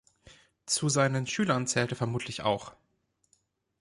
Zu 0.65 0.89
seinen 0.89 1.27
Schülern 1.27 1.67
zählte 1.67 1.93
vermutlich 1.95 2.41
auch 2.41 2.73